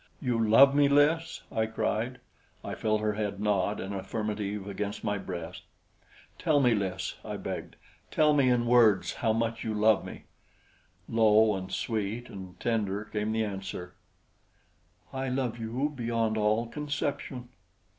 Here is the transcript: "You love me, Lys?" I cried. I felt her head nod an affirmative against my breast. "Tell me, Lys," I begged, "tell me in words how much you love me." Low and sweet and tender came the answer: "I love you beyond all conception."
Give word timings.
"You 0.19 0.43
love 0.43 0.73
me, 0.73 0.89
Lys?" 0.89 1.43
I 1.51 1.67
cried. 1.67 2.19
I 2.63 2.73
felt 2.73 3.01
her 3.01 3.13
head 3.13 3.39
nod 3.39 3.79
an 3.79 3.93
affirmative 3.93 4.67
against 4.67 5.03
my 5.03 5.19
breast. 5.19 5.61
"Tell 6.39 6.59
me, 6.59 6.73
Lys," 6.73 7.17
I 7.23 7.37
begged, 7.37 7.75
"tell 8.09 8.33
me 8.33 8.49
in 8.49 8.65
words 8.65 9.13
how 9.21 9.31
much 9.31 9.63
you 9.63 9.75
love 9.75 10.03
me." 10.03 10.23
Low 11.07 11.53
and 11.55 11.71
sweet 11.71 12.29
and 12.29 12.59
tender 12.59 13.03
came 13.05 13.31
the 13.31 13.45
answer: 13.45 13.93
"I 15.13 15.29
love 15.29 15.59
you 15.59 15.91
beyond 15.95 16.35
all 16.35 16.65
conception." 16.65 17.49